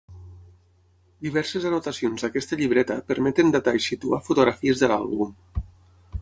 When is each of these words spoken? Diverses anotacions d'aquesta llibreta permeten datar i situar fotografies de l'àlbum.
Diverses 1.25 1.67
anotacions 1.71 2.25
d'aquesta 2.25 2.59
llibreta 2.63 2.97
permeten 3.13 3.53
datar 3.57 3.75
i 3.81 3.85
situar 3.89 4.21
fotografies 4.31 4.83
de 4.85 4.91
l'àlbum. 4.95 5.37